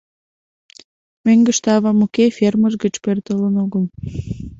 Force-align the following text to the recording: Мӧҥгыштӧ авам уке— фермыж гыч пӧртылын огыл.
Мӧҥгыштӧ 1.25 1.69
авам 1.77 1.99
уке— 2.05 2.25
фермыж 2.37 2.73
гыч 2.83 2.95
пӧртылын 3.03 3.55
огыл. 3.63 3.83